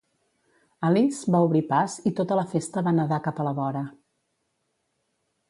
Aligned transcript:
Alice 0.87 1.33
va 1.35 1.41
obrir 1.47 1.61
pas 1.73 1.99
i 2.11 2.13
tota 2.21 2.39
la 2.41 2.47
festa 2.55 2.83
va 2.89 2.95
nedar 3.01 3.21
cap 3.29 3.43
a 3.43 3.47
la 3.51 3.53
vora. 3.61 3.87